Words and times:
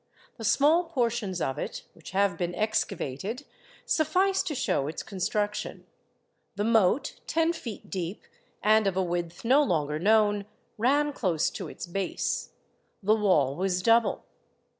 The 0.37 0.43
small 0.43 0.85
portions 0.85 1.39
of 1.41 1.59
it 1.59 1.83
which 1.93 2.09
have 2.09 2.35
been 2.35 2.55
excavated 2.55 3.45
suffice 3.85 4.41
to 4.41 4.55
show 4.55 4.87
its 4.87 5.03
construction. 5.03 5.85
The 6.55 6.63
moat, 6.63 7.19
ten 7.27 7.53
feet 7.53 7.87
deep, 7.87 8.23
and 8.63 8.87
of 8.87 8.97
a 8.97 9.03
width 9.03 9.45
no 9.45 9.61
longer 9.61 9.99
known, 9.99 10.47
ran 10.79 11.13
close 11.13 11.51
to 11.51 11.67
its 11.67 11.85
base. 11.85 12.49
The 13.03 13.13
wall 13.15 13.55
was 13.55 13.83
double. 13.83 14.25